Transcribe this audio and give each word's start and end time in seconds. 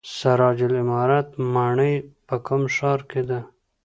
سراج 0.17 0.59
العمارت 0.69 1.27
ماڼۍ 1.53 1.93
په 2.27 2.35
کوم 2.45 2.61
ښار 2.75 2.99
کې 3.09 3.21
ده؟ 3.29 3.39